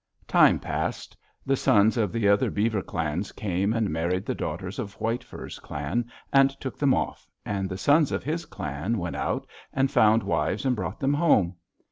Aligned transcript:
"Time 0.27 0.57
passed. 0.57 1.15
The 1.45 1.55
sons 1.55 1.95
of 1.95 2.15
other 2.15 2.49
beaver 2.49 2.81
clans 2.81 3.31
came 3.31 3.71
and 3.71 3.91
married 3.91 4.25
the 4.25 4.33
daughters 4.33 4.79
of 4.79 4.99
White 4.99 5.23
Fur's 5.23 5.59
clan, 5.59 6.09
and 6.33 6.49
took 6.59 6.75
them 6.75 6.95
off, 6.95 7.27
and 7.45 7.69
the 7.69 7.77
sons 7.77 8.11
of 8.11 8.23
his 8.23 8.45
clan 8.47 8.97
went 8.97 9.15
out 9.15 9.45
and 9.71 9.91
found 9.91 10.23
wives 10.23 10.65
and 10.65 10.75
brought 10.75 10.99
them 10.99 11.13
home. 11.13 11.53